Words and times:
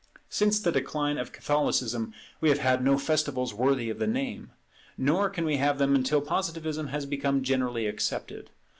Since 0.31 0.59
the 0.59 0.71
decline 0.71 1.19
of 1.19 1.31
Catholicism 1.31 2.11
we 2.39 2.49
have 2.49 2.57
had 2.57 2.83
no 2.83 2.97
festivals 2.97 3.53
worthy 3.53 3.91
of 3.91 3.99
the 3.99 4.07
name; 4.07 4.49
nor 4.97 5.29
can 5.29 5.45
we 5.45 5.57
have 5.57 5.77
them 5.77 5.93
until 5.93 6.21
Positivism 6.21 6.87
has 6.87 7.05
become 7.05 7.43
generally 7.43 7.85
accepted. 7.85 8.49